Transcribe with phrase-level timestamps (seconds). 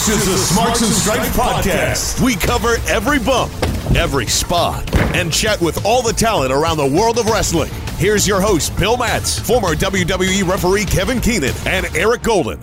[0.00, 2.24] This is the Smarts and Stripes podcast.
[2.24, 3.52] We cover every bump,
[3.94, 7.70] every spot, and chat with all the talent around the world of wrestling.
[7.98, 12.58] Here's your host, Bill Matz, former WWE referee Kevin Keenan, and Eric Golden.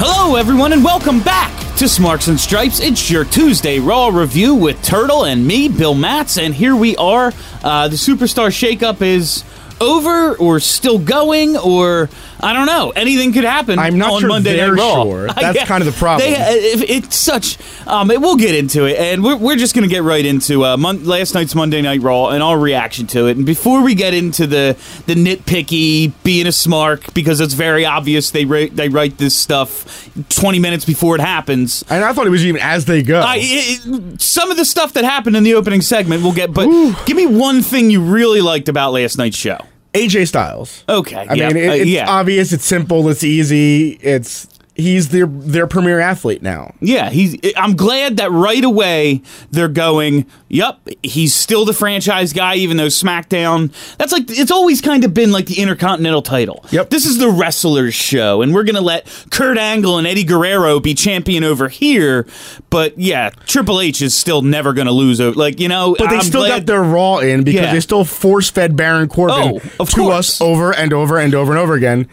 [0.00, 2.80] Hello, everyone, and welcome back to Smarts and Stripes.
[2.80, 7.32] It's your Tuesday Raw review with Turtle and me, Bill Matz, and here we are.
[7.62, 9.44] Uh, the Superstar Shakeup is
[9.80, 12.10] over or still going or
[12.42, 12.90] I don't know.
[12.90, 13.78] Anything could happen.
[13.78, 15.02] I'm not on sure Monday they're Night Raw.
[15.04, 15.26] sure.
[15.34, 16.30] That's kind of the problem.
[16.30, 17.58] They, it's such.
[17.86, 20.76] Um, we'll get into it, and we're, we're just going to get right into uh,
[20.76, 23.36] mon- last night's Monday Night Raw and our reaction to it.
[23.36, 24.76] And before we get into the
[25.06, 30.08] the nitpicky being a smark, because it's very obvious they write they write this stuff
[30.28, 31.84] 20 minutes before it happens.
[31.90, 33.20] And I thought it was even as they go.
[33.20, 36.66] I, it, some of the stuff that happened in the opening segment we'll get, but
[37.06, 39.58] give me one thing you really liked about last night's show.
[39.94, 40.84] AJ Styles.
[40.88, 42.08] Okay, I yeah, mean, it, uh, it's yeah.
[42.08, 43.98] obvious, it's simple, it's easy.
[44.02, 46.74] It's he's their their premier athlete now.
[46.80, 47.36] Yeah, he's.
[47.56, 50.26] I'm glad that right away they're going.
[50.48, 53.72] Yup, he's still the franchise guy, even though SmackDown.
[53.98, 56.64] That's like it's always kind of been like the Intercontinental title.
[56.70, 56.90] Yep.
[56.90, 60.94] This is the wrestlers' show, and we're gonna let Kurt Angle and Eddie Guerrero be
[60.94, 62.26] champion over here.
[62.70, 65.20] But yeah, Triple H is still never gonna lose.
[65.20, 67.72] over Like you know, But they I'm still glad- got their Raw in because Yeah.
[67.72, 70.14] they still force fed Baron Corbin Oh, to course.
[70.14, 72.08] us over and over and over and over again.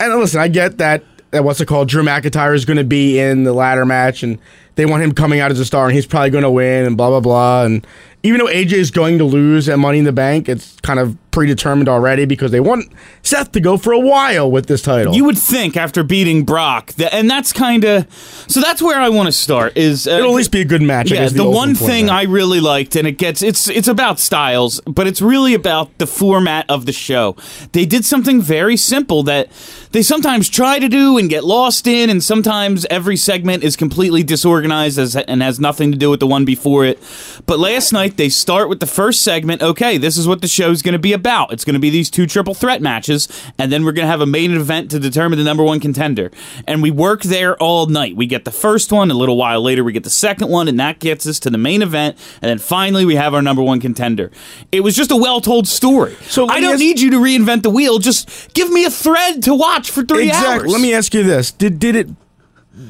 [0.00, 1.02] And listen, I get that.
[1.42, 1.88] What's it called?
[1.88, 4.38] Drew McIntyre is going to be in the ladder match, and
[4.76, 6.96] they want him coming out as a star, and he's probably going to win, and
[6.96, 7.64] blah blah blah.
[7.64, 7.86] And
[8.24, 11.16] even though AJ is going to lose at Money in the Bank, it's kind of
[11.30, 12.90] predetermined already because they want
[13.22, 15.14] Seth to go for a while with this title.
[15.14, 18.06] You would think after beating Brock, that, and that's kind of
[18.48, 18.60] so.
[18.60, 19.76] That's where I want to start.
[19.76, 21.10] Is uh, It'll at least be a good match.
[21.10, 22.08] Yeah, guess, the one thing.
[22.08, 26.06] I really liked, and it gets it's it's about styles, but it's really about the
[26.06, 27.36] format of the show.
[27.72, 29.50] They did something very simple that
[29.90, 34.22] they sometimes try to do and get lost in, and sometimes every segment is completely
[34.22, 36.98] disorganized as, and has nothing to do with the one before it.
[37.44, 39.62] But last night they start with the first segment.
[39.62, 41.52] Okay, this is what the show's going to be about.
[41.52, 44.20] It's going to be these two triple threat matches, and then we're going to have
[44.20, 46.30] a main event to determine the number one contender.
[46.66, 48.16] And we work there all night.
[48.16, 50.78] We get the first one, a little while later we get the second one, and
[50.80, 53.80] that gets us to the main event, and then finally we have our number one
[53.80, 54.30] contender.
[54.72, 56.16] It was just a well told story.
[56.22, 57.98] So I don't ask- need you to reinvent the wheel.
[57.98, 60.68] Just give me a thread to watch for three exactly.
[60.68, 60.72] hours.
[60.72, 62.08] Let me ask you this: Did did it?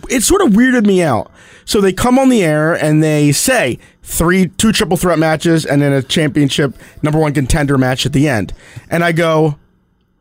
[0.09, 1.31] It sort of weirded me out.
[1.65, 5.82] So they come on the air and they say three, two triple threat matches, and
[5.82, 8.53] then a championship number one contender match at the end.
[8.91, 9.59] And I go,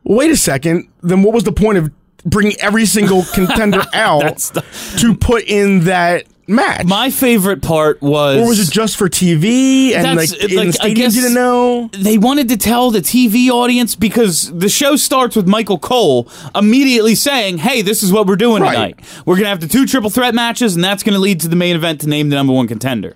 [0.02, 0.88] wait a second.
[1.02, 1.92] Then what was the point of
[2.24, 4.64] bringing every single contender out the-
[4.98, 6.84] to put in that match?
[6.86, 10.68] My favorite part was or was it just for TV and like, in like, the
[10.68, 11.88] I stadium didn't know?
[11.92, 17.14] they wanted to tell the TV audience because the show starts with Michael Cole immediately
[17.14, 18.72] saying, "Hey, this is what we're doing Right.
[18.96, 19.00] tonight.
[19.26, 21.48] We're going to have the two triple threat matches, and that's going to lead to
[21.48, 23.14] the main event to name the number one contender."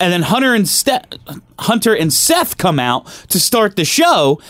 [0.00, 1.14] And then Hunter and Ste-
[1.60, 4.40] Hunter and Seth come out to start the show,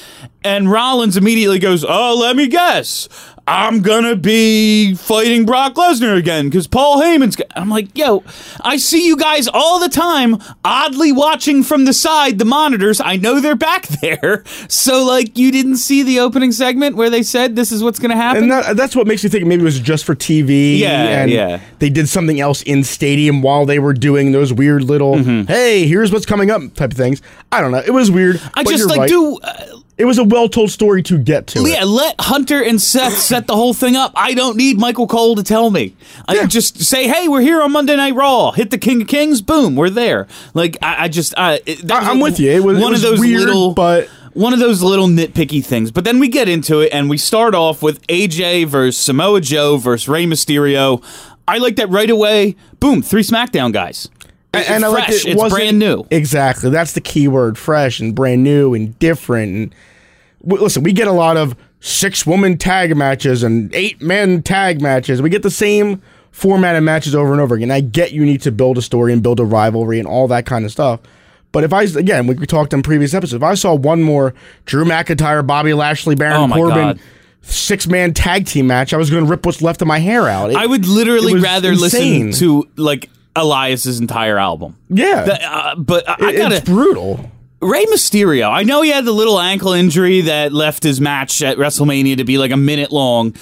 [0.42, 3.06] and Rollins immediately goes, "Oh, let me guess."
[3.47, 7.34] I'm gonna be fighting Brock Lesnar again because Paul Heyman's.
[7.34, 7.44] Go-.
[7.56, 8.22] I'm like, yo,
[8.60, 13.00] I see you guys all the time, oddly watching from the side, the monitors.
[13.00, 14.44] I know they're back there.
[14.69, 18.16] So, like, you didn't see the opening segment where they said this is what's gonna
[18.16, 18.44] happen.
[18.44, 20.78] And that, that's what makes me think maybe it was just for TV.
[20.78, 21.60] Yeah, and yeah.
[21.81, 26.12] They did something else in stadium while they were doing those weird little, hey, here's
[26.12, 27.22] what's coming up type of things.
[27.50, 27.82] I don't know.
[27.84, 28.41] It was weird.
[28.54, 29.08] I but just you're like right.
[29.08, 29.38] do.
[29.38, 31.69] Uh, It was a well told story to get to.
[31.69, 31.86] yeah, it.
[31.86, 34.12] let Hunter and Seth set the whole thing up.
[34.16, 35.94] I don't need Michael Cole to tell me.
[36.26, 36.47] I Yeah.
[36.47, 38.52] just say, "Hey, we're here on Monday Night Raw.
[38.52, 39.42] Hit the King of Kings.
[39.42, 42.50] Boom, we're there." Like I, I just, I, it- I- I'm with you.
[42.50, 45.91] It was- one of those weird, little, but- one of those little nitpicky things.
[45.91, 49.76] But then we get into it, and we start off with AJ versus Samoa Joe
[49.76, 51.02] versus Rey Mysterio.
[51.47, 52.56] I like that right away.
[52.81, 54.08] Boom, three SmackDown guys.
[54.54, 56.04] And, and I like it it's brand new.
[56.10, 56.70] Exactly.
[56.70, 59.54] That's the key word fresh and brand new and different.
[59.54, 59.74] And
[60.44, 64.81] w- listen, we get a lot of six woman tag matches and eight men tag
[64.82, 65.22] matches.
[65.22, 67.70] We get the same format of matches over and over again.
[67.70, 70.44] I get you need to build a story and build a rivalry and all that
[70.46, 71.00] kind of stuff.
[71.50, 74.32] But if I, again, we we talked in previous episodes, if I saw one more
[74.66, 77.00] Drew McIntyre, Bobby Lashley, Baron Oh Corbin God.
[77.43, 80.28] six man tag team match, I was going to rip what's left of my hair
[80.28, 80.50] out.
[80.50, 82.28] It- I would literally rather insane.
[82.28, 84.76] listen to like Elias's entire album.
[84.88, 85.25] Yeah.
[85.25, 87.31] The- uh, but I, I gotta it's brutal.
[87.61, 88.50] Rey Mysterio.
[88.50, 92.25] I know he had the little ankle injury that left his match at WrestleMania to
[92.25, 93.37] be like a minute long,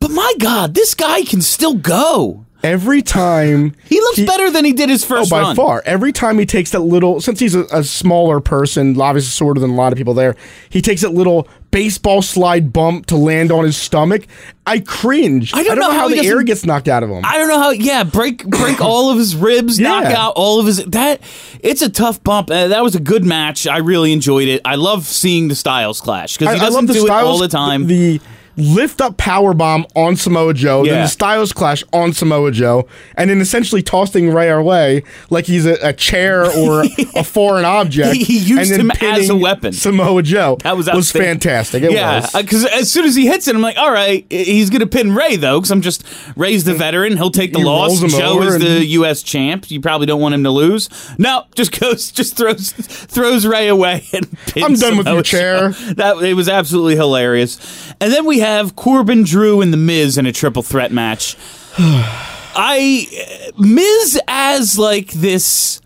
[0.00, 2.46] but my God, this guy can still go.
[2.62, 5.12] Every time He looks better than he did his first.
[5.12, 5.56] Oh, first by run.
[5.56, 5.82] far.
[5.86, 9.70] Every time he takes that little, since he's a, a smaller person, obviously shorter than
[9.70, 10.36] a lot of people there,
[10.68, 14.26] he takes that little baseball slide bump to land on his stomach.
[14.66, 15.52] I cringe.
[15.54, 17.24] I don't know how the air gets knocked out of him.
[17.24, 17.70] I don't know how.
[17.70, 20.84] Yeah, break break all of his ribs, knock out all of his.
[20.84, 21.20] That
[21.60, 22.50] it's a tough bump.
[22.50, 23.66] Uh, that was a good match.
[23.66, 24.60] I really enjoyed it.
[24.64, 27.26] I love seeing the Styles clash because he I- I doesn't love do Styles- it
[27.26, 27.86] all the time.
[27.86, 28.20] The,
[28.56, 32.86] lift up power bomb on Samoa Joe, then the Styles clash on Samoa Joe,
[33.16, 37.64] and then essentially tossing Rey our way like he's a, a chair or a foreign
[37.64, 38.14] object.
[38.16, 39.72] He- he used and then him as a weapon.
[39.72, 40.56] Samoa Joe.
[40.62, 41.82] That was was fantastic.
[41.82, 44.70] It yeah, because uh, as soon as he hits it, I'm like, all right, he's
[44.70, 46.04] gonna pin Rey though, because I'm just
[46.36, 47.16] Rey's the veteran.
[47.16, 48.00] He'll take the He loss.
[48.00, 49.22] Joe is the U.S.
[49.22, 49.70] champ.
[49.70, 50.88] You probably don't want him to lose.
[51.18, 55.70] No, just goes, just throws throws Rey away and pins I'm done with your chair.
[55.70, 55.94] Joe.
[56.00, 57.58] That it was absolutely hilarious.
[58.00, 61.36] And then we have Corbin, Drew, and the Miz in a triple threat match.
[61.78, 65.80] I Miz as like this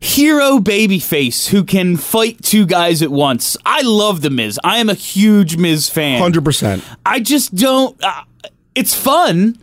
[0.00, 3.56] hero babyface who can fight two guys at once.
[3.64, 4.58] I love the Miz.
[4.62, 6.20] I am a huge Miz fan.
[6.20, 6.84] Hundred percent.
[7.06, 7.96] I just don't.
[8.02, 8.24] Uh,
[8.74, 9.56] it's fun,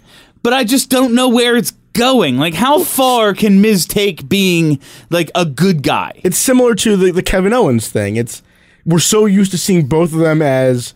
[0.44, 2.38] but I just don't know where it's going.
[2.38, 6.19] Like, how far can Miz take being like a good guy?
[6.24, 8.15] It's similar to the, the Kevin Owens thing.
[8.15, 8.42] It's
[8.86, 10.94] we're so used to seeing both of them as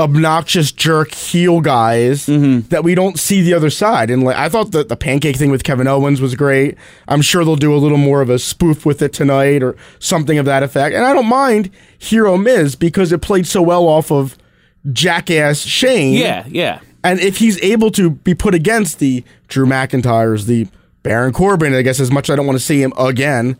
[0.00, 2.68] obnoxious jerk heel guys Mm-hmm.
[2.68, 4.10] that we don't see the other side.
[4.10, 6.76] And like I thought that the pancake thing with Kevin Owens was great.
[7.06, 10.38] I'm sure they'll do a little more of a spoof with it tonight or something
[10.38, 10.94] of that effect.
[10.96, 14.36] And I don't mind Hero Miz because it played so well off of
[14.92, 16.14] Jackass Shane.
[16.14, 16.80] Yeah, yeah.
[17.04, 20.68] And if he's able to be put against the Drew McIntyres, the
[21.02, 23.56] Baron Corbin, I guess as much as I don't want to see him again,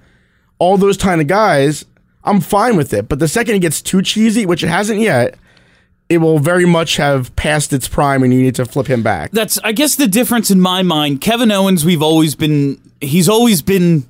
[0.59, 1.85] all those kind of guys,
[2.25, 3.09] I'm fine with it.
[3.09, 5.37] But the second it gets too cheesy, which it hasn't yet,
[6.11, 9.31] it will very much have passed its prime and you need to flip him back.
[9.31, 11.21] That's I guess the difference in my mind.
[11.23, 12.79] Kevin Owens, we've always been.
[13.01, 14.07] He's always been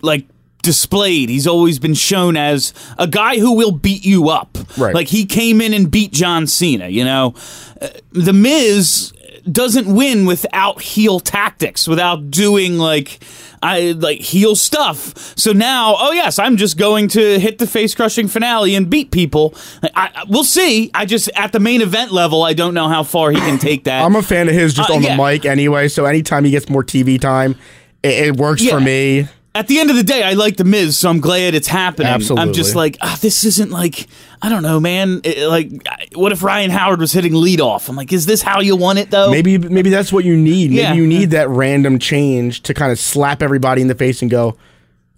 [0.00, 0.26] like
[0.62, 1.28] displayed.
[1.28, 4.56] He's always been shown as a guy who will beat you up.
[4.78, 4.94] Right.
[4.94, 6.88] Like he came in and beat John Cena.
[6.88, 7.34] You know,
[7.82, 9.12] Uh, the Miz
[9.50, 13.18] doesn't win without heel tactics, without doing like.
[13.62, 15.36] I like heal stuff.
[15.36, 19.10] So now, oh yes, I'm just going to hit the face crushing finale and beat
[19.10, 19.54] people.
[19.82, 20.90] I, I, we'll see.
[20.94, 23.84] I just at the main event level, I don't know how far he can take
[23.84, 24.02] that.
[24.02, 25.16] I'm a fan of his just Uh, on yeah.
[25.16, 27.54] the mic anyway, so anytime he gets more TV time,
[28.02, 28.72] it, it works Yeah.
[28.72, 29.28] for me.
[29.54, 32.06] At the end of the day, I like the Miz, so I'm glad it's happening.
[32.38, 34.06] I'm just like, ah, this isn't like,
[34.40, 35.20] I don't know, man.
[35.24, 35.70] It- like,
[36.14, 37.88] what if Ryan Howard was hitting lead off?
[37.88, 39.30] I'm like, is this how you want it though?
[39.30, 40.70] Maybe maybe that's what you need.
[40.70, 40.94] Maybe Yeah.
[40.94, 44.56] you need that random change to kind of slap everybody in the face and go,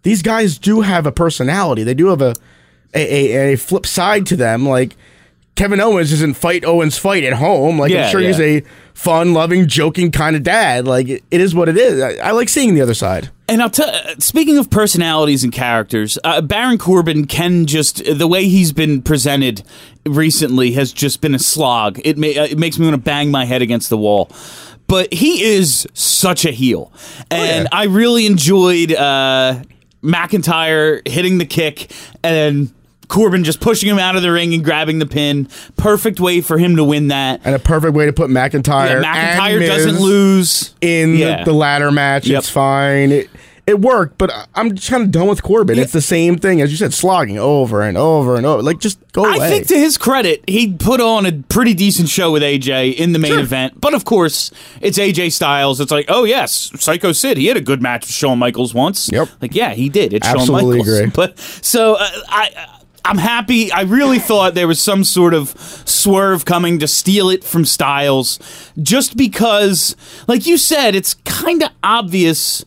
[0.02, 1.85] these guys do have a personality.
[1.85, 2.35] They do have a
[2.94, 3.00] a,
[3.37, 4.67] a, a flip side to them.
[4.67, 4.96] Like
[5.54, 7.78] Kevin Owens doesn't fight Owens fight at home.
[7.78, 8.62] Like Yeah, I'm sure he's a
[8.94, 10.87] fun, loving, joking kind of dad.
[10.87, 12.00] Like it, is what it is.
[12.00, 13.31] I, I like seeing the other side.
[13.49, 13.93] And I'll tell.
[14.19, 19.62] Speaking of personalities and characters, uh, Baron Corbin can just the way he's been presented
[20.06, 22.00] recently has just been a slog.
[22.02, 24.31] It ma- uh, it makes me want to bang my head against the wall.
[24.87, 26.93] But he is such a heel,
[27.31, 29.62] and I really enjoyed uh,
[30.02, 32.72] McIntyre hitting the kick and.
[33.12, 35.47] Corbin just pushing him out of the ring and grabbing the pin.
[35.76, 37.41] Perfect way for him to win that.
[37.44, 39.03] And a perfect way to put McIntyre.
[39.03, 40.75] Yeah, McIntyre doesn't lose.
[40.81, 41.44] in Yeah.
[41.44, 42.26] the, ladder match.
[42.26, 42.38] Yep.
[42.38, 43.12] It's fine.
[43.12, 43.31] It
[43.64, 45.79] it worked, but I'm just kind of done with Corbin.
[45.79, 48.61] It's the same thing as you said, slogging over and over and over.
[48.61, 49.38] Like just go away.
[49.38, 53.12] I think to his credit, he put on a pretty decent show with AJ in
[53.12, 53.40] the main Sure.
[53.40, 53.81] event.
[53.81, 54.50] But of course,
[54.81, 55.81] it's AJ Styles.
[55.81, 57.37] It's like, oh yes, Psycho Sid.
[57.37, 59.09] He had a good match with Shawn Michaels once.
[59.12, 59.28] Yep.
[59.40, 60.12] Like yeah, he did.
[60.12, 60.99] It's Shawn Absolutely Michaels.
[60.99, 61.11] agree.
[61.14, 62.78] But so uh, I.
[63.04, 63.73] I'm happy.
[63.73, 65.50] I really thought there was some sort of
[65.87, 68.38] swerve coming to steal it from Styles,
[68.80, 69.97] just because,
[70.28, 72.64] like you said, it's kind of obvious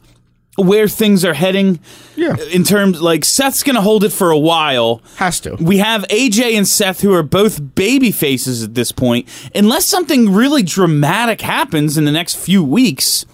[0.57, 1.79] where things are heading.
[2.15, 2.35] Yeah.
[2.53, 5.01] In terms, like Seth's going to hold it for a while.
[5.17, 5.55] Has to.
[5.55, 9.27] We have AJ and Seth who are both baby faces at this point.
[9.53, 13.25] Unless something really dramatic happens in the next few weeks,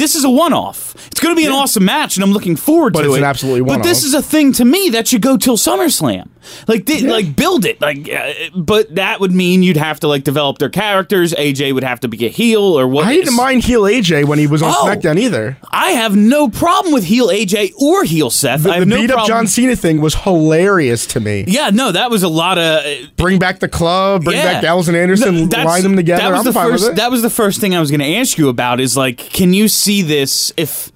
[0.00, 0.94] this is a one-off.
[1.08, 3.18] It's going to be an awesome match, and I'm looking forward But to it's it.
[3.20, 4.04] an absolutely But this one-off.
[4.06, 6.28] is a thing to me that should go till SummerSlam.
[6.66, 7.80] Like, they, like build it.
[7.82, 11.34] Like, uh, but that would mean you'd have to like develop their characters.
[11.34, 13.04] AJ would have to be a heel or what?
[13.06, 14.84] I didn't mind heel AJ when he was on Oh.
[14.86, 15.58] SmackDown either.
[15.70, 18.60] I have no problem with heel AJ or heel Seth.
[18.66, 19.28] I The have no beat up problem.
[19.36, 21.44] John Cena thing was hilarious to me.
[21.46, 22.82] yeah, no, that was a lot of
[23.16, 26.22] Bring back the club, bring back Gallows and Anderson, Th- that's- line them together.
[26.22, 26.84] That was I'm the fine first.
[26.84, 26.96] with it.
[26.96, 28.80] That was the first thing I was going to ask you about.
[28.80, 30.92] Is like, can you see this if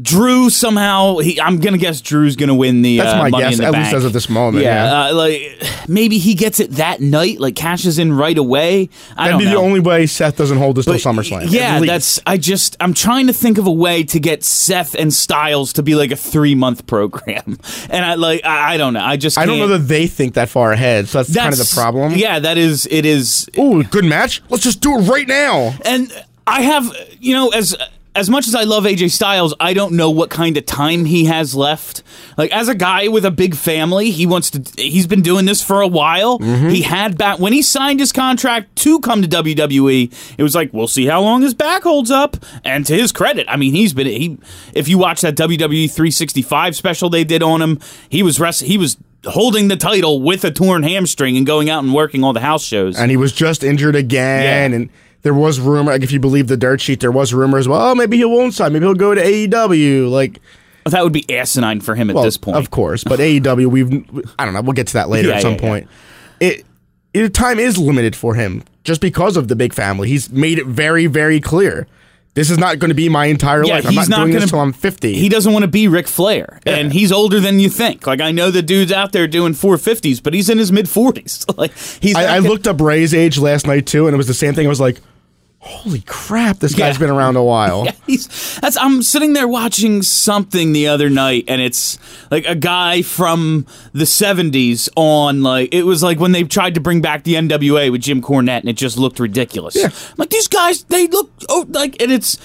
[0.00, 1.18] Drew somehow.
[1.18, 2.98] He, I'm gonna guess Drew's gonna win the.
[2.98, 3.84] That's uh, my Money guess, in the at Bank.
[3.84, 5.08] least as of this moment, yeah.
[5.08, 8.88] Uh, like maybe he gets it that night, like cashes in right away.
[9.16, 9.50] I That'd don't be know.
[9.50, 11.50] the only way Seth doesn't hold this till SummerSlam.
[11.50, 12.20] Yeah, that's.
[12.24, 12.76] I just.
[12.80, 16.12] I'm trying to think of a way to get Seth and Styles to be like
[16.12, 17.58] a three month program,
[17.90, 18.44] and I like.
[18.44, 19.04] I, I don't know.
[19.04, 19.36] I just.
[19.36, 22.14] I don't know that they think that far ahead, so that's, kind of the problem.
[22.14, 22.86] Yeah, that is.
[22.90, 23.50] It is.
[23.58, 24.40] Ooh, good match.
[24.48, 25.74] Let's just do it right now.
[25.84, 26.10] And
[26.46, 27.76] I have, you know, as
[28.14, 31.26] as much as I love AJ Styles, I don't know what kind of time he
[31.26, 32.02] has left.
[32.36, 34.82] Like as a guy with a big family, he wants to.
[34.82, 36.38] He's been doing this for a while.
[36.38, 36.68] Mm-hmm.
[36.70, 40.34] He had back when he signed his contract to come to WWE.
[40.38, 42.36] It was like we'll see how long his back holds up.
[42.64, 44.38] And to his credit, I mean, he's been he.
[44.74, 48.62] If you watch that WWE 365 special they did on him, he was rest.
[48.62, 48.96] He was.
[49.26, 52.64] Holding the title with a torn hamstring and going out and working all the house
[52.64, 52.98] shows.
[52.98, 54.76] And he was just injured again, Yeah.
[54.76, 54.88] and
[55.22, 55.92] there was rumor.
[55.92, 57.68] Like if you believe the dirt sheet, there was rumors.
[57.68, 58.72] Well, oh, maybe he won't sign.
[58.72, 60.10] Maybe he'll go to AEW.
[60.10, 60.40] Like,
[60.86, 62.56] that would be asinine for him at well, this point.
[62.56, 63.04] of course.
[63.04, 63.92] But AEW, we've
[64.38, 64.62] I don't know.
[64.62, 65.68] We'll get to that later Yeah, at some yeah, yeah.
[65.68, 65.88] point.
[66.40, 66.66] It,
[67.12, 70.08] it time is limited for him just because of the big family.
[70.08, 71.86] He's made it very, very clear.
[72.34, 73.86] This is not going to be my entire Yeah, life.
[73.88, 75.14] I'm not, not doing gonna- this till I'm 50.
[75.14, 78.06] He doesn't want to be Ric Flair, and he's older than you think.
[78.06, 81.44] Like I know the dude's out there doing 450s, but he's in his mid 40s.
[81.58, 82.14] Like he's.
[82.14, 84.54] I, I gonna- looked up Rey's age last night too, and it was the same
[84.54, 84.64] thing.
[84.64, 85.00] I was like,
[85.62, 87.00] "Holy crap, this guy's Yeah.
[87.00, 91.44] been around a while." Yeah, he's that's I'm sitting there watching something the other night
[91.48, 91.98] and it's
[92.30, 96.80] like a guy from the 70s on like it was like when they tried to
[96.80, 99.76] bring back the NWA with Jim Cornette and it just looked ridiculous.
[99.76, 99.86] Yeah.
[99.86, 102.38] I'm like these guys they look oh like and it's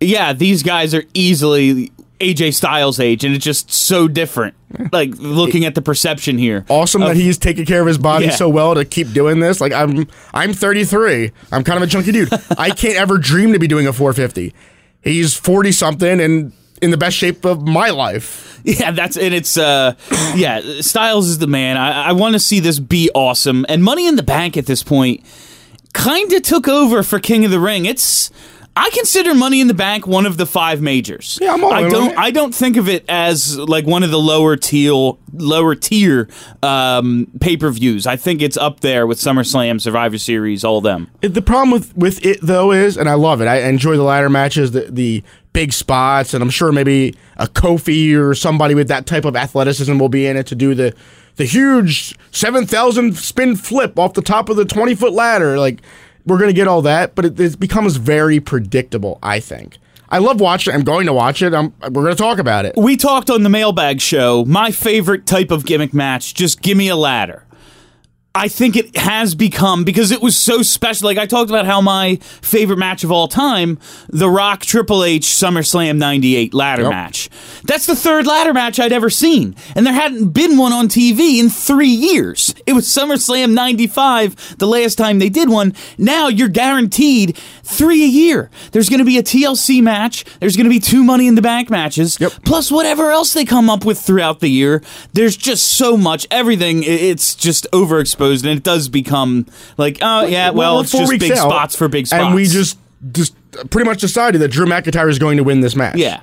[0.00, 1.92] yeah, these guys are easily
[2.22, 4.54] AJ Styles age and it's just so different.
[4.90, 6.64] Like looking at the perception here.
[6.70, 8.30] Awesome that he's taking care of his body Yeah.
[8.30, 9.60] so well to keep doing this.
[9.60, 11.30] Like I'm, I'm 33.
[11.52, 12.30] I'm kind of a chunky dude.
[12.56, 14.54] I can't ever dream to be doing a 450.
[15.02, 18.60] He's 40 something and in the best shape of my life.
[18.64, 19.94] Yeah, that's and it's uh
[20.36, 21.76] yeah, Styles is the man.
[21.76, 23.66] I, I want to see this be awesome.
[23.68, 25.24] And Money in the Bank at this point
[25.92, 27.84] kind of took over for King of the Ring.
[27.86, 28.30] It's
[28.74, 31.38] I consider Money in the Bank one of the five majors.
[31.42, 32.18] Yeah, I'm all I in on don't it.
[32.18, 36.28] I don't think of it as like one of the lower tier lower tier
[36.62, 38.06] um, pay per views.
[38.06, 41.08] I think it's up there with SummerSlam, Survivor Series, all them.
[41.20, 43.46] It- The problem with with it though is, and I love it.
[43.46, 48.16] I enjoy the ladder matches, the the big spots, and I'm sure maybe a Kofi
[48.18, 50.94] or somebody with that type of athleticism will be in it to do the
[51.36, 55.58] the huge seven thousand spin flip off the top of the twenty foot ladder.
[55.58, 55.82] Like
[56.26, 59.18] we're gonna get all that, but it, it becomes very predictable.
[59.22, 59.78] I think.
[60.08, 60.74] I love watching.
[60.74, 60.76] it.
[60.76, 61.54] I'm going to watch it.
[61.54, 62.74] I'm, we're going to talk about it.
[62.76, 64.44] We talked on the mailbag show.
[64.44, 67.46] My favorite type of gimmick match, just give me a ladder.
[68.34, 71.06] I think it has become because it was so special.
[71.06, 75.24] Like I talked about how my favorite match of all time, The Rock Triple H
[75.24, 76.90] SummerSlam 98 ladder Yep.
[76.90, 77.28] match.
[77.64, 79.54] That's the third ladder match I'd ever seen.
[79.76, 82.54] And there hadn't been one on TV in three years.
[82.64, 85.74] It was SummerSlam 95, the last time they did one.
[85.98, 88.50] Now you're guaranteed three a year.
[88.72, 90.24] There's going to be a TLC match.
[90.40, 92.18] There's going to be two Money in the Bank matches.
[92.18, 92.32] Yep.
[92.46, 94.82] Plus whatever else they come up with throughout the year.
[95.12, 96.26] There's just so much.
[96.30, 98.21] Everything, it's just overexposed.
[98.24, 102.06] And it does become like, oh, yeah, well, it's just big out, spots for big
[102.06, 102.22] spots.
[102.22, 102.78] and we just
[103.12, 103.34] just
[103.70, 105.96] pretty much decided that Drew McIntyre is going to win this match.
[105.96, 106.20] Yeah.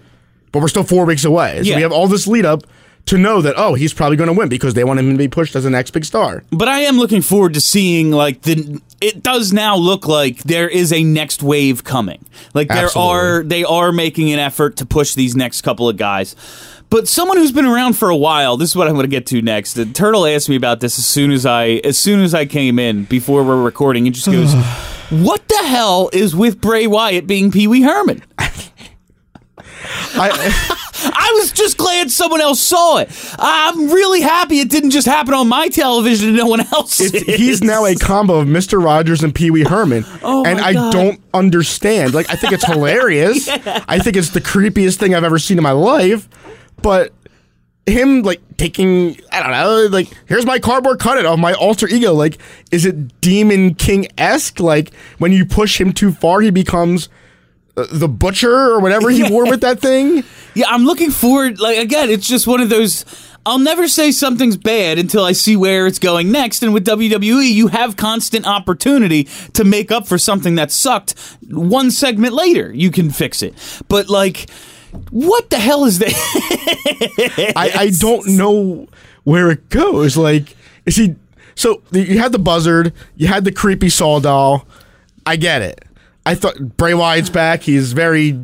[0.52, 1.58] but we're still four weeks away.
[1.58, 1.76] So Yeah.
[1.76, 2.64] we have all this lead up
[3.06, 5.28] to know that oh he's probably going to win because they want him to be
[5.28, 6.44] pushed as the next big star.
[6.52, 8.82] But I am looking forward to seeing like the.
[9.02, 12.26] It does now look like there is a next wave coming.
[12.54, 13.14] Like there Absolutely.
[13.14, 16.36] are, they are making an effort to push these next couple of guys.
[16.90, 19.28] But someone who's been around for a while, this is what I'm going to get
[19.28, 19.78] to next.
[19.78, 22.80] And Turtle asked me about this as soon as I, as soon as I came
[22.80, 24.54] in before we're recording, and just goes,
[25.12, 28.24] "What the hell is with Bray Wyatt being Pee Wee Herman?"
[30.16, 33.10] I, I was just glad someone else saw it.
[33.40, 36.98] I'm really happy it didn't just happen on my television and no one else.
[36.98, 40.94] he's now a combo of Mister Rogers and Pee Wee Herman, Oh and I God.
[40.94, 42.14] don't understand.
[42.14, 43.48] Like I think it's hilarious.
[43.50, 46.28] I think it's the creepiest thing I've ever seen in my life,
[46.82, 47.14] but.
[47.86, 52.14] Him like taking I don't know like here's my cardboard cutout of my alter ego
[52.14, 52.38] like
[52.72, 57.10] is it Demon King esque like when you push him too far he becomes
[57.80, 61.60] Uh, the butcher or whatever he wore with that thing Yeah, I'm looking forward.
[61.60, 63.06] Like again, it's just one of those.
[63.46, 66.62] I'll never say something's bad until I see where it's going next.
[66.62, 71.18] And with WWE, you have constant opportunity to make up for something that sucked.
[71.50, 73.54] One segment later, you can fix it.
[73.88, 74.50] But like,
[75.12, 76.14] what the hell is that?
[77.56, 78.88] I, I don't know
[79.24, 80.18] where it goes.
[80.18, 80.56] Like,
[80.86, 81.16] is he?
[81.56, 84.68] So you had the buzzard, you had the creepy saw doll.
[85.26, 85.86] I get it.
[86.30, 87.62] I thought Bray Wyatt's back.
[87.64, 88.40] He's very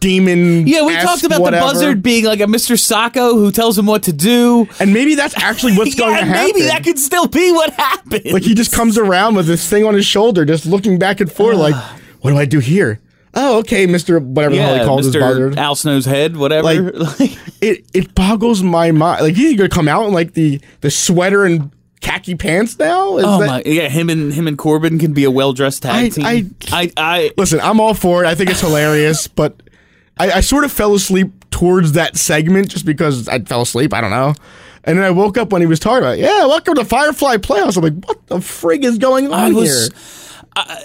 [0.00, 0.66] demon.
[0.66, 1.66] Yeah, we talked about whatever.
[1.66, 2.76] the buzzard being like a Mr.
[2.76, 4.68] Socko who tells him what to do.
[4.80, 6.46] and maybe that's actually what's going yeah, to happen.
[6.46, 8.32] maybe that could still be what happened.
[8.32, 11.30] like he just comes around with this thing on his shoulder, just looking back and
[11.30, 11.74] forth, like,
[12.20, 13.00] what do I do here?
[13.34, 15.54] Oh, okay, Mister, whatever the hell he yeah, called his buzzard.
[15.54, 15.56] Mr.
[15.56, 16.92] Al Snow's head, whatever.
[17.18, 19.22] Like- It it boggles my mind.
[19.22, 21.70] Like he's gonna come out in like the the sweater and
[22.02, 23.16] khaki pants now.
[23.16, 25.86] Is oh that- my, yeah, him and him and Corbin can be a well dressed
[25.86, 26.26] I- tag team.
[26.26, 28.26] I- I, I, Listen, I'm all for it.
[28.26, 29.62] I think it's hilarious, but
[30.18, 33.94] I, I sort of fell asleep towards that segment just because I fell asleep.
[33.94, 34.34] I don't know.
[34.84, 37.76] And then I woke up when he was talking about, yeah, welcome to Firefly Playoffs.
[37.76, 39.98] I'm like, what the frig is going I on was- here?
[40.56, 40.84] I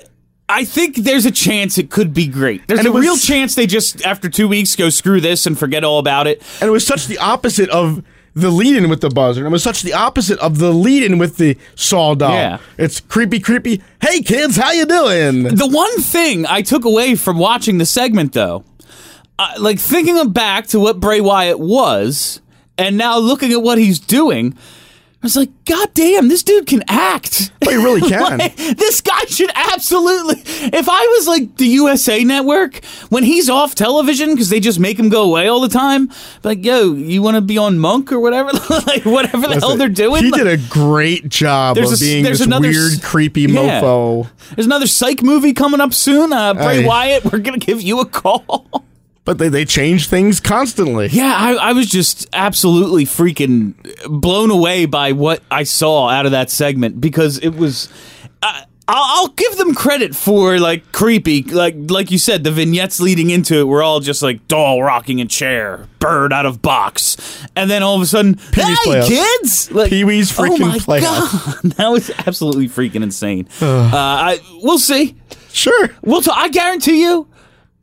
[0.49, 2.65] I think there's a chance it could be great.
[2.69, 5.57] There's And a was- real chance they just after two weeks go screw this and
[5.59, 6.41] forget all about it.
[6.61, 8.01] And it was such the opposite of
[8.39, 9.45] the lead-in with the buzzard.
[9.45, 12.33] It was such the opposite of the lead-in with the saw doll.
[12.33, 12.59] Yeah.
[12.77, 13.81] It's creepy, creepy.
[14.01, 15.43] Hey kids, how you doing?
[15.43, 18.63] The one thing I took away from watching the segment, though,
[19.39, 22.41] uh, like thinking of back to what Bray Wyatt was,
[22.77, 24.55] and now looking at what he's doing,
[25.27, 27.51] was like, God damn, this dude can act.
[27.59, 28.37] But he really can.
[28.39, 30.41] Like, this guy should absolutely.
[30.45, 34.97] If I was like the USA Network, when he's off television because they just make
[34.97, 36.09] him go away all the time,
[36.43, 38.51] like, yo, you want to be on Monk or whatever,
[38.87, 40.23] like whatever the hell they're doing.
[40.25, 43.81] He Like, did a great job of a- being this another weird, creepy Yeah.
[43.81, 44.29] mofo.
[44.55, 46.31] There's another psych movie coming up soon.
[46.33, 46.85] Uh, Bray.
[46.85, 48.83] Wyatt, we're gonna give you a call.
[49.27, 51.07] But they, they change things constantly.
[51.07, 53.73] Yeah, I, I was just absolutely freaking
[54.09, 57.89] blown away by what I saw out of that segment because it was.
[58.41, 63.01] Uh, I'll, I'll give them credit for like creepy, like like you said, the vignettes
[63.01, 67.17] leading into it were all just like doll rocking a chair, bird out of box,
[67.53, 69.09] and then all of a sudden, Pee-wee's hey Playhouse.
[69.09, 71.29] kids, like, Pee-wee's oh freaking my god,
[71.75, 73.49] that was absolutely freaking insane.
[73.61, 75.17] uh, I, we'll see.
[75.51, 75.89] Sure.
[76.01, 76.21] We'll.
[76.21, 77.27] T- I guarantee you,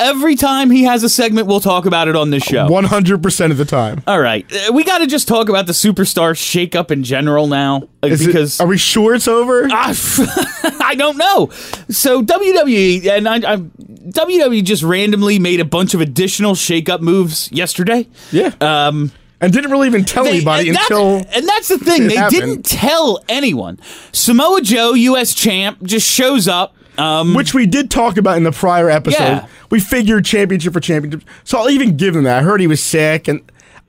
[0.01, 2.67] every time he has a segment, we'll talk about it on this show.
[2.69, 4.03] 100% of the time.
[4.07, 7.89] All right, uh, we got to just talk about the superstar shakeup in general now,
[8.03, 9.69] like, Is it- because are we sure it's over?
[9.71, 9.95] I,
[10.81, 11.51] I don't know.
[11.89, 17.51] So WWE and I, I, WWE just randomly made a bunch of additional shakeup moves
[17.53, 18.09] yesterday.
[18.33, 18.53] yeah.
[18.61, 21.17] Um, and didn't really even tell they- anybody and that's- until.
[21.37, 22.41] and that's the thing it they happened.
[22.41, 23.79] didn't tell anyone.
[24.13, 25.35] Samoa Joe, U.S.
[25.35, 26.75] champ, just shows up.
[26.99, 29.19] Um, Which we did talk about in the prior episode.
[29.19, 29.47] Yeah.
[29.71, 31.29] We figured championship for championship.
[31.45, 32.39] So I'll even give them that.
[32.39, 33.41] I heard he was sick, and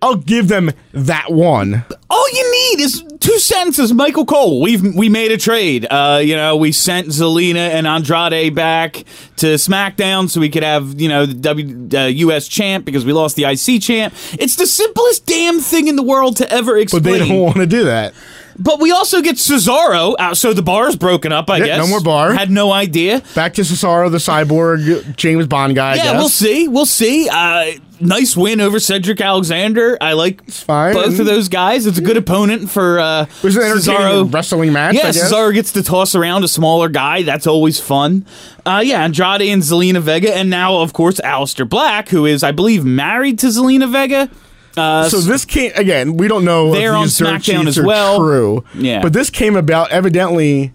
[0.01, 1.83] I'll give them that one.
[2.09, 3.93] all you need is two sentences.
[3.93, 5.87] Michael Cole, we've we made a trade.
[5.89, 9.03] Uh, you know, we sent Zelina and Andrade back
[9.37, 12.47] to SmackDown so we could have you know the W uh, U.S.
[12.47, 14.13] champ because we lost the IC champ.
[14.33, 17.03] It's the simplest damn thing in the world to ever explain.
[17.03, 18.13] But they don't want to do that.
[18.57, 21.49] But we also get Cesaro out, so the bar's broken up.
[21.49, 22.33] I Yeah, guess no more bar.
[22.33, 23.21] Had no idea.
[23.35, 25.91] Back to Cesaro, the cyborg James Bond guy.
[25.91, 26.19] I Yeah, guess.
[26.19, 26.67] we'll see.
[26.69, 27.27] We'll see.
[27.27, 27.65] Uh,
[27.99, 29.97] nice win over Cedric Alexander.
[29.99, 30.93] I like fine.
[30.93, 31.85] both of those guys.
[31.85, 34.33] It's a good opponent for uh, It was an entertaining Cesaro.
[34.33, 34.93] wrestling match.
[34.95, 35.31] Yeah, I guess.
[35.33, 37.23] Cesaro gets to toss around a smaller guy.
[37.23, 38.25] That's always fun.
[38.65, 42.51] Uh, yeah, Andrade and Zelina Vega, and now of course Aleister Black, who is I
[42.53, 44.29] believe married to Zelina Vega.
[44.77, 46.17] Uh, So this came again.
[46.17, 48.19] We don't know They're if on SmackDown as well.
[48.19, 49.01] True, Yeah.
[49.01, 50.73] But this came about evidently.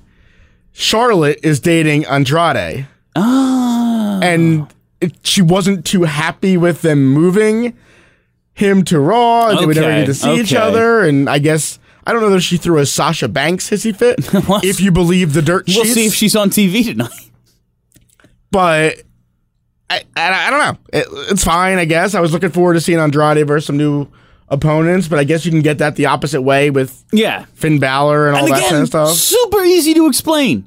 [0.72, 2.86] Charlotte is dating Andrade,
[3.16, 7.76] ah, and it, she wasn't too happy with them moving
[8.54, 9.48] him to Raw.
[9.48, 12.22] and They would never Okay, get to see each other, and I guess I don't
[12.22, 14.18] know if she threw a Sasha Banks hissy fit.
[14.64, 17.30] if you believe the dirt we'll sheets, see if she's on TV tonight.
[18.50, 19.02] but.
[19.90, 20.78] I, I, I don't know.
[20.92, 22.14] It, it's fine, I guess.
[22.14, 24.06] I was looking forward to seeing Andrade versus some new
[24.48, 28.28] opponents, but I guess you can get that the opposite way with Yeah, Finn Balor
[28.28, 29.10] and all and that again, kind of stuff.
[29.16, 30.64] super easy to explain.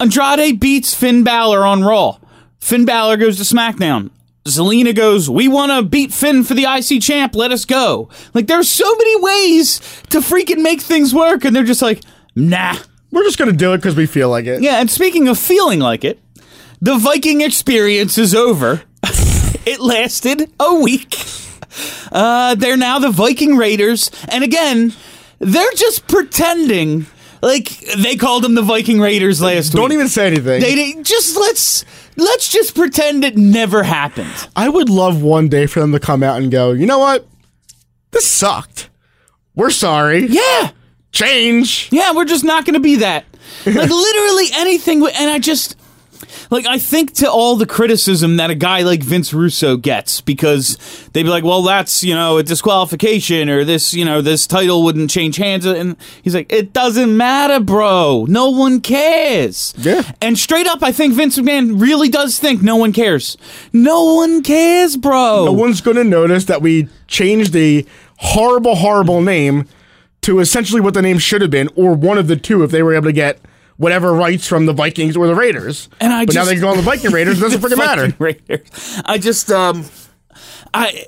[0.00, 2.18] Andrade beats Finn Balor on Raw.
[2.58, 4.10] Finn Balor goes to SmackDown.
[4.46, 7.34] Zelina goes, We want to beat Finn for the IC champ.
[7.34, 8.08] Let us go.
[8.34, 9.78] Like, there's so many ways
[10.10, 12.02] to freaking make things work, and they're just like,
[12.34, 12.74] Nah.
[13.10, 14.60] We're just gonna do it because we feel like it.
[14.60, 16.18] Yeah, and speaking of feeling like it,
[16.84, 18.82] the Viking experience is over.
[19.66, 21.16] it lasted a week.
[22.12, 24.92] Uh, they're now the Viking Raiders, and again,
[25.38, 27.06] they're just pretending
[27.42, 27.68] like
[27.98, 29.80] they called them the Viking Raiders last week.
[29.82, 30.60] Don't even say anything.
[30.60, 31.84] They didn't- just let's
[32.16, 34.32] let's just pretend it never happened.
[34.54, 37.26] I would love one day for them to come out and go, you know what?
[38.12, 38.90] This sucked.
[39.54, 40.26] We're sorry.
[40.26, 40.70] Yeah,
[41.12, 41.88] Change.
[41.90, 43.24] yeah, we're just not going to be that.
[43.66, 45.06] Like literally anything.
[45.06, 45.76] And I just
[46.54, 50.78] like I think to all the criticism that a guy like Vince Russo gets because
[51.12, 54.84] they'd be like, well, that's you know a disqualification or this you know this title
[54.84, 58.26] wouldn't change hands, and he's like, it doesn't matter, bro.
[58.28, 59.74] No one cares.
[59.76, 60.02] Yeah.
[60.22, 63.36] And straight up, I think Vince McMahon really does think no one cares.
[63.72, 65.46] No one cares, bro.
[65.46, 67.84] No one's going to notice that we changed the
[68.18, 69.66] horrible, horrible name
[70.22, 72.82] to essentially what the name should have been, or one of the two if they
[72.82, 73.40] were able to get
[73.76, 75.88] whatever rights from the Vikings or the Raiders.
[76.00, 77.38] And I but now they can call them the Viking Raiders.
[77.38, 78.14] It doesn't freaking matter.
[78.18, 79.00] Raiders.
[79.04, 79.84] I just um
[80.72, 81.06] I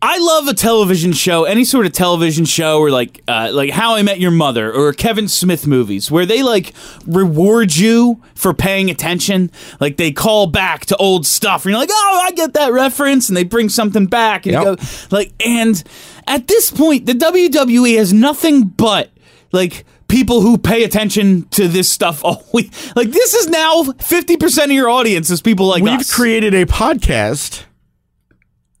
[0.00, 3.94] I love a television show, any sort of television show, or like uh, like How
[3.94, 6.74] I Met Your Mother or Kevin Smith movies, where they like
[7.06, 9.50] reward you for paying attention.
[9.80, 13.28] Like they call back to old stuff, and you're like, oh, I get that reference,
[13.28, 14.78] and they bring something back, and you Yep.
[14.78, 15.82] go like, and
[16.26, 19.10] at this point, the WWE has nothing but
[19.52, 22.22] like people who pay attention to this stuff
[22.54, 22.70] week.
[22.94, 26.14] Like this is now fifty percent of your audience is people like We've us.
[26.14, 27.64] created a podcast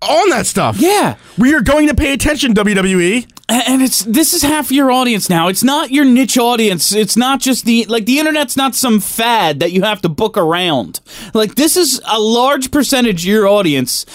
[0.00, 0.76] on that stuff.
[0.78, 1.16] yeah.
[1.38, 2.54] We are going to pay attention.
[2.54, 3.26] WWE.
[3.48, 5.48] And it's this is half your audience now.
[5.48, 6.94] It's not your niche audience.
[6.94, 10.36] It's not just the like the internet's not some fad that you have to book
[10.38, 11.00] around.
[11.34, 14.06] Like this is a large percentage of your audience,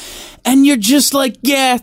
[0.45, 1.77] and you're just like, yeah,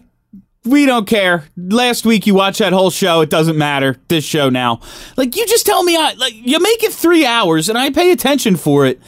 [0.67, 1.45] we don't care.
[1.57, 3.21] Last week you watched that whole show.
[3.21, 3.97] It doesn't matter.
[4.09, 4.81] This show now,
[5.17, 8.11] like you just tell me, I like you make it three hours, and I pay
[8.13, 9.01] attention for it.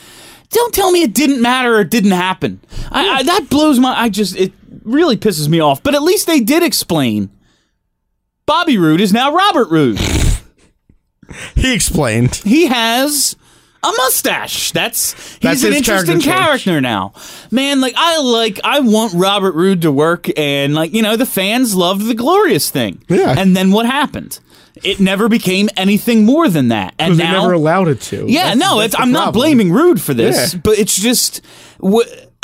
[0.51, 2.61] Don't tell me it didn't matter or it didn't happen.
[2.90, 3.99] I, I, that blows my.
[3.99, 4.53] I just it
[4.85, 5.83] really pisses me off.
[5.83, 7.31] But at least they did explain.
[8.47, 9.99] Bobby Roode is now Robert Roode.
[11.55, 12.37] He explained.
[12.37, 13.37] He has
[13.88, 14.72] a mustache.
[14.72, 17.12] That's he's That's an his character interesting character now.
[17.51, 21.27] Man, like I like I want Robert Roode to work and like, you know, the
[21.27, 23.03] fans loved the glorious thing.
[23.09, 23.35] Yeah.
[23.37, 24.38] And then what happened?
[24.85, 26.94] It never became anything more than that.
[27.01, 28.27] And Because they never allowed it to.
[28.29, 30.61] Yeah, That's- no, that's it's, I'm not blaming Roode for this, Yeah.
[30.62, 31.40] but it's just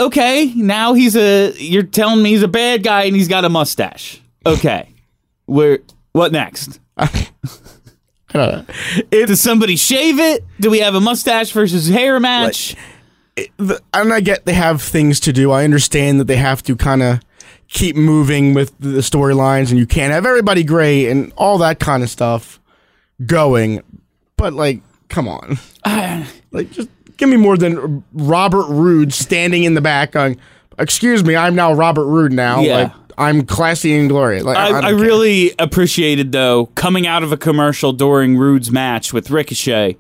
[0.01, 0.53] okay.
[0.57, 1.53] Now he's a.
[1.59, 4.21] You're telling me he's a bad guy and he's got a mustache.
[4.45, 4.89] Okay,
[5.47, 5.79] where?
[6.13, 6.81] What next?
[8.35, 8.69] I don't
[9.13, 9.27] know.
[9.27, 10.45] Does somebody shave it?
[10.61, 12.75] Do we have a mustache versus hair match?
[13.57, 15.51] the, and I get they have things to do.
[15.51, 17.21] I understand that they have to kind of
[17.69, 22.03] keep moving with the storylines, and you can't have everybody great and all that kind
[22.03, 22.61] of stuff
[23.27, 23.83] going.
[24.37, 25.59] But like, come on,
[26.53, 30.39] like just give me more than Robert Roode standing in the back going,
[30.79, 32.77] "Excuse me, I'm now Robert Roode now." Yeah.
[32.77, 34.45] Like I'm classy and glorious.
[34.45, 39.13] Like I, don't I really appreciated though coming out of a commercial during Roode's match
[39.13, 39.97] with Ricochet.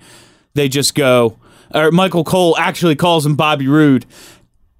[0.54, 1.36] They just go,
[1.74, 4.06] or Michael Cole actually calls him Bobby Roode,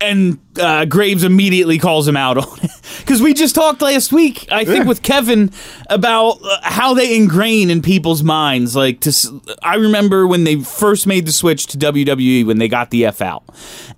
[0.01, 2.71] and uh, Graves immediately calls him out on it
[3.01, 4.47] because we just talked last week.
[4.51, 4.89] I think Yeah.
[4.89, 5.51] with Kevin
[5.89, 8.75] about uh, how they ingrain in people's minds.
[8.77, 9.31] Like to, s-
[9.63, 13.21] I remember when they first made the switch to WWE when they got the F
[13.23, 13.45] out,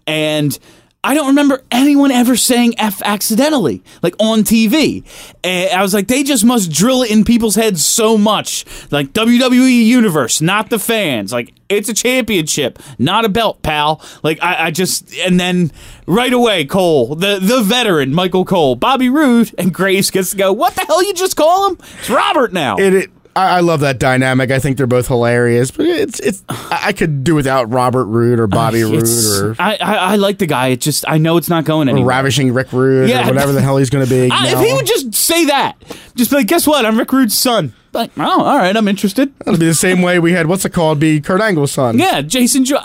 [0.07, 0.59] and.
[1.05, 5.05] I don't remember anyone ever saying F accidentally, like on TV.
[5.45, 8.65] And eh, I was like, they just must drill it in people's heads so much.
[8.91, 11.33] Like WWE Universe, not the fans.
[11.33, 14.01] Like, it's a championship, not a belt, pal.
[14.23, 15.71] Like, I, I just, and then
[16.07, 20.53] right away, Cole, the, the veteran, Michael Cole, Bobby Roode, and Graves gets to go,
[20.53, 21.79] what the hell you just call him?
[21.99, 22.77] It's Robert now.
[22.77, 24.51] It, it I, I love that dynamic.
[24.51, 28.47] I think they're both hilarious, but it's it's I could do without Robert Roode or
[28.47, 30.69] Bobby Roode It's- or, I, I, I like the guy.
[30.69, 32.09] It just, I know it's not going anywhere.
[32.09, 33.25] ravishing Rick Rude Yeah.
[33.29, 34.31] or whatever the hell he's going to be.
[34.33, 35.75] I, if he would just say that,
[36.17, 36.85] just be like, guess what?
[36.85, 37.75] I'm Rick Rude's son.
[37.93, 39.33] Like, oh, all right, I'm interested.
[39.41, 41.01] It'll be the same way we had what's it called?
[41.01, 41.99] Be Kurt Angle's son.
[41.99, 42.67] Yeah, Jason.
[42.67, 42.81] Jo-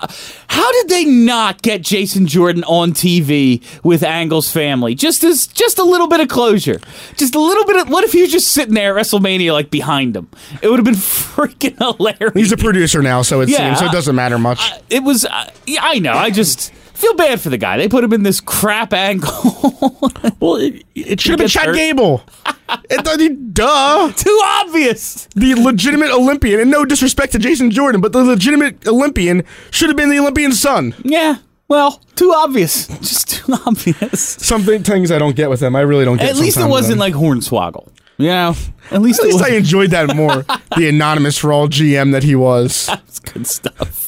[0.48, 4.96] How did they not get Jason Jordan on TV with Angle's family?
[4.96, 6.80] Just as just a little bit of closure,
[7.18, 7.90] just a little bit of.
[7.90, 10.30] What if he was just sitting there at WrestleMania, like behind him?
[10.62, 12.34] It would have been freaking hilarious.
[12.34, 14.62] He's a producer now, so it Yeah, seems so it doesn't matter much.
[14.90, 15.26] it was.
[15.26, 16.14] Uh, yeah, I know.
[16.14, 17.78] I just feel bad for the guy.
[17.78, 19.32] They put him in this crap angle.
[20.40, 21.76] well, it, it should have been gets Chad hurt.
[21.76, 22.24] Gable.
[22.90, 24.12] it, I mean, duh.
[24.16, 25.28] Too obvious.
[25.36, 29.98] The legitimate Olympian, and no disrespect to Jason Jordan, but the legitimate Olympian should have
[29.98, 30.96] been the Olympian's son.
[31.04, 31.38] Yeah.
[31.68, 32.88] Well, too obvious.
[33.00, 34.22] Just too obvious.
[34.22, 35.76] Something things I don't get with him.
[35.76, 36.30] I really don't get.
[36.30, 37.90] At least it wasn't like Hornswoggle.
[38.18, 38.54] Yeah.
[38.92, 40.46] at least At least was I enjoyed that more.
[40.78, 42.86] the anonymous for all GM that he was.
[42.86, 44.01] That's good stuff.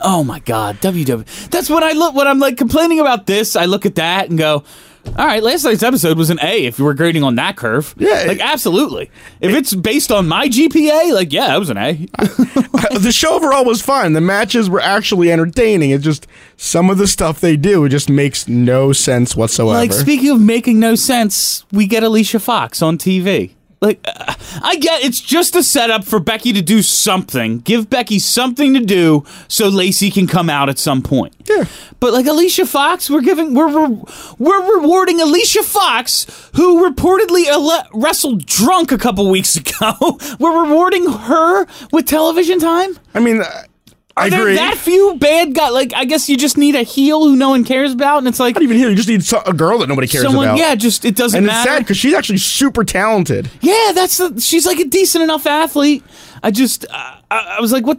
[0.00, 1.48] Oh my god, WW.
[1.50, 3.56] That's when I look when I'm like complaining about this.
[3.56, 4.64] I look at that and go,
[5.06, 6.64] "All right, last night's episode was an A.
[6.66, 9.10] If you were grading on that curve, Yeah, like absolutely.
[9.40, 11.92] If it's based on my GPA, like yeah, it was an A.
[12.98, 14.12] the show overall was fun.
[14.12, 15.90] The matches were actually entertaining.
[15.90, 19.78] It just some of the stuff they do it just makes no sense whatsoever.
[19.78, 23.52] like speaking of making no sense, we get Alicia Fox on TV.
[23.82, 27.58] Like, uh, I get it's just a setup for Becky to do something.
[27.58, 31.34] Give Becky something to do so Lacey can come out at some point.
[31.48, 31.64] Yeah.
[31.98, 34.02] But like Alicia Fox, we're giving we're we're,
[34.38, 40.18] we're rewarding Alicia Fox, who reportedly ele- wrestled drunk a couple weeks ago.
[40.38, 42.96] we're rewarding her with television time.
[43.14, 43.42] I mean,
[44.16, 44.54] uh, I Are there agree.
[44.56, 45.72] that few bad guys?
[45.72, 48.38] Like, I guess you just need a heel who no one cares about, and it's
[48.40, 48.90] like Not even here.
[48.90, 50.46] You just need so- a girl that nobody cares someone.
[50.48, 50.58] about.
[50.58, 51.50] Yeah, just it doesn't matter.
[51.50, 51.76] and it's matter.
[51.78, 53.50] sad because she's actually super talented.
[53.60, 56.04] Yeah, that's the, she's like a decent enough athlete.
[56.42, 57.98] I just uh, I, I was like, what?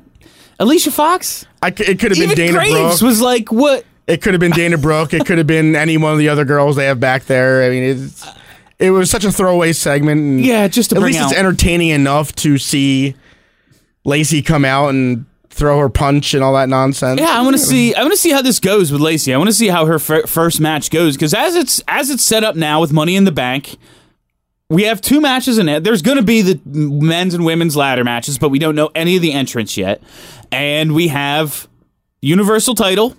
[0.59, 1.45] Alicia Fox?
[1.63, 3.01] I c it could have been Even Dana Graves Brooke.
[3.01, 3.83] was like, what?
[4.05, 5.13] It could have been Dana Brooke.
[5.13, 7.63] It could have been any one of the other girls they have back there.
[7.63, 8.27] I mean, it's,
[8.77, 10.19] it was such a throwaway segment.
[10.21, 13.15] And Yeah, just to at bring least it's entertaining enough to see
[14.05, 17.19] Lacey come out and throw her punch and all that nonsense.
[17.21, 17.93] Yeah, I want to see.
[17.93, 19.33] I want to see how this goes with Lacey.
[19.33, 22.23] I want to see how her fir- first match goes because as it's as it's
[22.23, 23.77] set up now with Money in the Bank,
[24.69, 25.83] we have two matches in it.
[25.83, 29.15] There's going to be the men's and women's ladder matches, but we don't know any
[29.15, 30.01] of the entrants yet.
[30.51, 31.67] And we have
[32.21, 33.15] Universal title,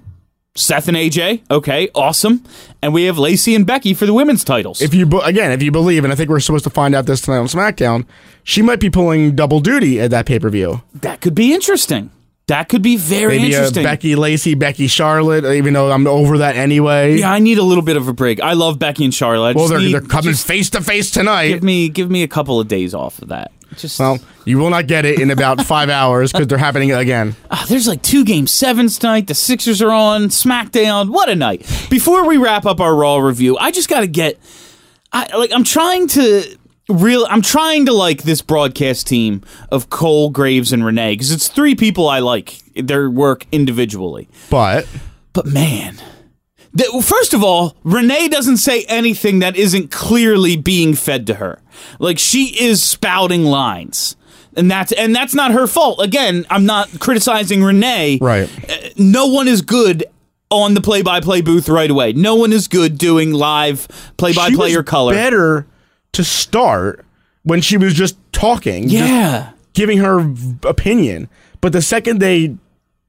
[0.56, 1.42] Seth and AJ.
[1.50, 2.42] Okay, awesome.
[2.82, 4.80] And we have Lacey and Becky for the women's titles.
[4.82, 7.20] If you again, if you believe, and I think we're supposed to find out this
[7.20, 8.06] tonight on SmackDown,
[8.42, 10.82] she might be pulling double duty at that pay per view.
[10.94, 12.10] that could be interesting.
[12.48, 13.85] That could be very Maybe a interesting.
[13.85, 15.44] Becky Lacey, Becky Charlotte.
[15.46, 17.16] Even though I'm over that anyway.
[17.18, 18.40] yeah, I need a little bit of a break.
[18.40, 19.57] I love Becky and Charlotte.
[19.57, 21.48] Well, they're, need- they're coming face to face tonight.
[21.48, 23.50] give me give me a couple of days off of that.
[23.76, 27.35] Just well, you will not get it in about five hours because they're happening again.
[27.50, 29.26] Ah, there's like two game sevens tonight.
[29.26, 31.11] The Sixers are on SmackDown.
[31.11, 31.61] What a night!
[31.90, 34.38] Before we wrap up our Raw review, I just got to get.
[35.12, 35.50] I like.
[35.52, 36.57] I'm trying to
[36.88, 37.26] real.
[37.30, 41.74] I'm trying to like this broadcast team of Cole, Graves, and Renee because it's three
[41.74, 44.28] people I like their work individually.
[44.50, 44.86] But
[45.32, 45.96] But man.
[46.76, 51.60] th- First of all, Renee doesn't say anything that isn't clearly being fed to her.
[51.98, 54.16] Like she is spouting lines.
[54.56, 56.00] And that's and that's not her fault.
[56.00, 58.18] Again, I'm not criticizing Renee.
[58.20, 60.04] right, uh, No one is good
[60.50, 62.12] on the play-by-play booth right away.
[62.12, 65.12] No one is good doing live play-by-play or color.
[65.14, 65.66] Better
[66.14, 67.05] to start
[67.42, 69.53] when she was just talking, just yeah.
[69.74, 71.29] giving her v- opinion.
[71.61, 72.57] But the second they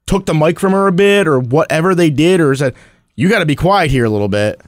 [0.07, 2.75] took the mic from her a bit, or whatever they did, or said,
[3.15, 4.61] "You got to be quiet here a little bit."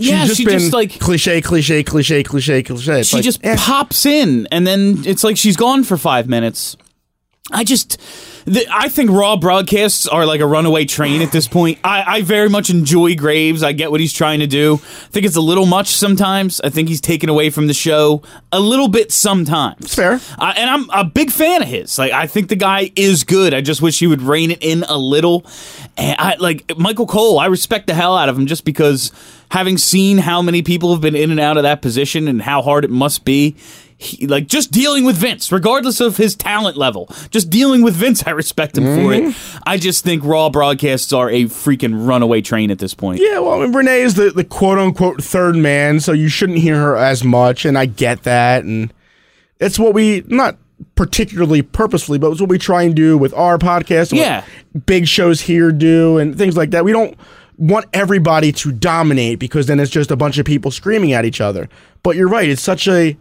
[0.00, 3.00] She's Yeah, just she been just, like- cliche, cliche, cliche, cliche, cliche.
[3.00, 3.56] It's she like, just eh.
[3.58, 6.76] pops in and then it's like she's gone for five minutes
[7.50, 8.00] i just
[8.44, 12.22] the, i think raw broadcasts are like a runaway train at this point I, I
[12.22, 15.40] very much enjoy graves i get what he's trying to do i think it's a
[15.40, 19.94] little much sometimes i think he's taken away from the show a little bit sometimes
[19.94, 20.20] fair.
[20.38, 21.98] uh, and I'm a big fan of his.
[21.98, 23.52] Like, I think the guy is good.
[23.52, 25.44] I just wish he would rein it in a little.
[25.96, 27.38] And I like Michael Cole.
[27.38, 29.12] I respect the hell out of him just because
[29.50, 32.62] having seen how many people have been in and out of that position and how
[32.62, 33.54] hard it must be.
[34.00, 38.22] He, like just dealing with Vince, regardless of his talent level, just dealing with Vince,
[38.24, 39.24] I respect him for it.
[39.24, 39.58] Mm-hmm.
[39.66, 43.20] I just think Raw broadcasts are a freaking runaway train at this point.
[43.20, 46.58] Yeah, well, I mean, Renee is the, the quote unquote third man, so you shouldn't
[46.58, 48.62] hear her as much, and I get that.
[48.62, 48.94] And
[49.58, 50.58] it's what we, not
[50.94, 54.16] particularly purposefully, but it's what we try and do with our podcast.
[54.16, 54.44] Yeah.
[54.86, 56.84] Big shows here do, and things like that.
[56.84, 57.18] We don't
[57.56, 61.40] want everybody to dominate because then it's just a bunch of people screaming at each
[61.40, 61.68] other.
[62.04, 63.16] But you're right, it's such a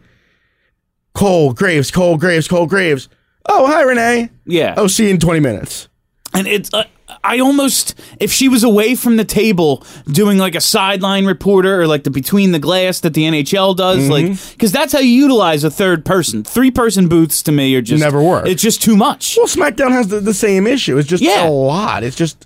[1.18, 3.10] Cole Graves, Cole Graves, Cole Graves.
[3.50, 4.30] Oh, hi, Renee.
[4.46, 4.76] Yeah.
[4.78, 5.88] Oh, see you in 20 minutes.
[6.34, 6.84] And it's, uh,
[7.24, 11.88] I almost, if she was away from the table doing like a sideline reporter or
[11.88, 14.12] like the between the glass that the NHL does, Mm-hmm.
[14.34, 16.44] like, because that's how you utilize a third person.
[16.44, 18.46] Three person booths to me are just Never work.
[18.48, 19.36] It's just too much.
[19.38, 20.98] Well, SmackDown has the, the same issue.
[20.98, 21.48] It's just Yeah.
[21.48, 22.04] a lot.
[22.04, 22.46] It's just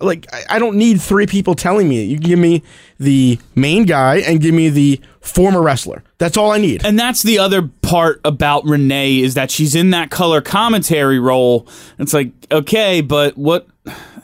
[0.00, 2.02] like I, don't need three people telling me.
[2.04, 2.62] You give me
[2.98, 6.02] the main guy and give me the former wrestler.
[6.18, 6.84] That's all I need.
[6.84, 11.68] And that's the other part about Renee is that she's in that color commentary role.
[11.98, 13.66] It's like, okay, but what,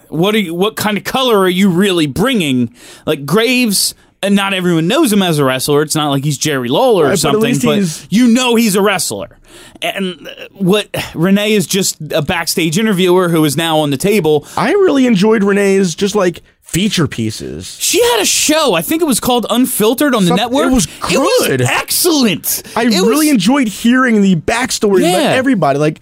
[0.09, 2.75] what are you, what kind of color are you really bringing?
[3.05, 5.83] Like Graves, and not everyone knows him as a wrestler.
[5.83, 8.75] It's not like he's Jerry Lawler or Right, but something, least but, you know he's
[8.77, 9.39] a wrestler.
[9.83, 14.47] And uh, what Renee is just a backstage interviewer who is now on the table.
[14.57, 17.77] I really enjoyed Renee's just like feature pieces.
[17.81, 18.75] She had a show.
[18.75, 20.69] I think it was called Unfiltered on the network.
[20.69, 21.61] it was It was good.
[21.63, 22.63] excellent.
[22.77, 25.33] I It really was- enjoyed hearing the backstory of Yeah.
[25.35, 25.79] everybody.
[25.79, 26.01] Like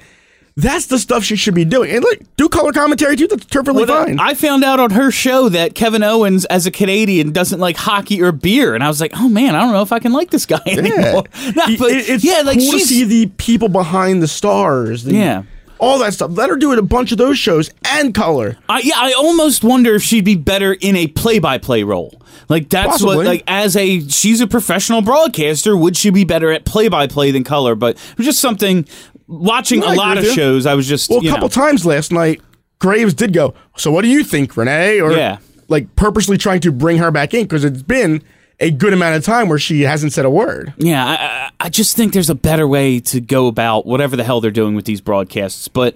[0.57, 1.91] that's the stuff she should be doing.
[1.91, 3.27] And like do color commentary too.
[3.29, 4.21] That's perfectly I- fine.
[4.21, 8.21] I found out on her show that Kevin Owens, as a Canadian, doesn't like hockey
[8.23, 10.31] or beer, and I was like, "Oh man, I don't know if I can like
[10.31, 10.79] this guy yeah.
[10.79, 14.29] anymore." Nah, He- but it- it's yeah, like cool to see the people behind the
[14.29, 15.05] stars.
[15.05, 15.43] the- yeah.
[15.79, 16.31] all that stuff.
[16.35, 18.59] Let her do it a bunch of those shows and color.
[18.69, 22.21] I, yeah, I almost wonder if she'd be better in a play-by-play role.
[22.51, 23.17] Like that's Possibly.
[23.17, 27.45] what like as a she's a professional broadcaster, would she be better at play-by-play than
[27.45, 27.75] color?
[27.77, 28.87] But just something
[29.31, 30.33] watching No, a lot of you.
[30.35, 30.67] shows.
[30.67, 32.41] I was just Well, a couple know, times last night,
[32.79, 33.55] Graves did go.
[33.77, 35.01] So what do you think, Renee?
[35.01, 35.39] Or Yeah.
[35.69, 38.23] like purposely trying to bring her back in because it's been
[38.59, 40.75] a good amount of time where she hasn't said a word.
[40.77, 44.41] Yeah, I- I just think there's a better way to go about whatever the hell
[44.41, 45.69] they're doing with these broadcasts.
[45.69, 45.95] But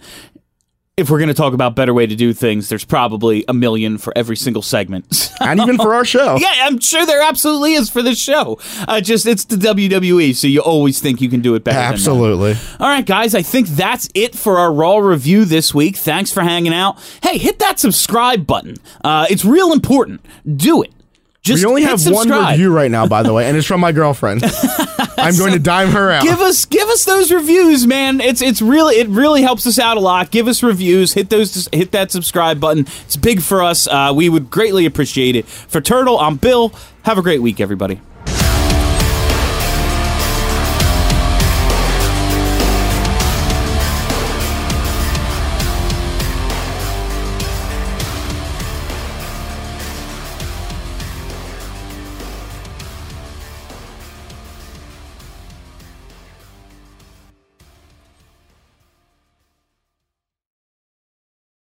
[0.96, 3.98] if we're going to talk about better way to do things, there's probably a million
[3.98, 5.30] for every single segment.
[5.40, 6.37] And even for our show.
[6.40, 8.59] yeah, I'm sure there absolutely is for this show.
[8.87, 11.76] Uh, just it's the WWE, so you always think you can do it better.
[11.76, 12.54] Absolutely.
[12.78, 15.96] All right, guys, I think that's it for our Raw review this week.
[15.96, 16.98] Thanks for hanging out.
[17.20, 18.76] Hey, hit that subscribe button.
[19.02, 20.24] Uh, it's real important.
[20.57, 20.92] Do it.
[21.44, 23.92] Just We only have one review right now, by the way, and it's from my
[23.92, 24.42] girlfriend.
[25.18, 26.22] I'm going to dime her out.
[26.22, 28.22] Give us give us those reviews, man.
[28.22, 30.30] It's it's really it really helps us out a lot.
[30.30, 31.12] Give us reviews.
[31.12, 32.87] Hit those hit that subscribe button.
[33.04, 33.87] It's big for us.
[33.87, 35.46] Uh, we would greatly appreciate it.
[35.46, 36.72] For Turtle, I'm Bill.
[37.02, 38.00] Have a great week, everybody.